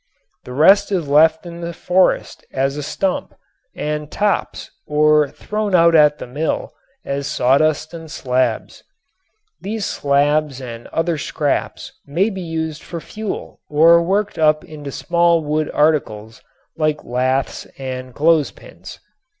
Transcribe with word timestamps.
The 0.45 0.51
rest 0.53 0.91
is 0.91 1.07
left 1.07 1.45
in 1.45 1.61
the 1.61 1.73
forest 1.73 2.43
as 2.51 2.83
stump 2.87 3.35
and 3.75 4.09
tops 4.09 4.71
or 4.87 5.29
thrown 5.29 5.75
out 5.75 5.93
at 5.93 6.17
the 6.17 6.25
mill 6.25 6.73
as 7.05 7.27
sawdust 7.27 7.93
and 7.93 8.09
slabs. 8.09 8.83
The 9.61 9.77
slabs 9.77 10.59
and 10.59 10.87
other 10.87 11.19
scraps 11.19 11.93
may 12.03 12.31
be 12.31 12.41
used 12.41 12.81
as 12.91 13.03
fuel 13.03 13.61
or 13.69 14.01
worked 14.01 14.39
up 14.39 14.65
into 14.65 14.91
small 14.91 15.43
wood 15.43 15.69
articles 15.71 16.41
like 16.75 17.03
laths 17.03 17.67
and 17.77 18.15
clothes 18.15 18.49
pins. 18.49 18.99